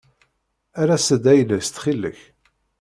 [0.81, 2.19] Err-as-d ayla-as ttxil-k.